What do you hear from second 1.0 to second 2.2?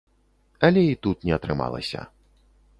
тут не атрымалася.